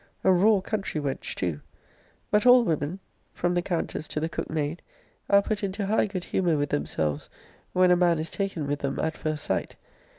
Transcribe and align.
A 0.23 0.31
raw 0.31 0.61
country 0.61 0.99
wench 0.99 1.35
too. 1.35 1.61
But 2.31 2.47
all 2.47 2.63
women, 2.63 2.97
from 3.33 3.53
the 3.53 3.61
countess 3.61 4.07
to 4.07 4.19
the 4.19 4.29
cook 4.29 4.49
maid, 4.49 4.81
are 5.29 5.43
put 5.43 5.63
into 5.63 5.85
high 5.85 6.07
good 6.07 6.23
humour 6.23 6.57
with 6.57 6.69
themselves 6.69 7.29
when 7.71 7.91
a 7.91 7.95
man 7.95 8.17
is 8.17 8.31
taken 8.31 8.65
with 8.65 8.79
them 8.79 8.97
at 8.97 9.15
first 9.15 9.43
sight. 9.43 9.75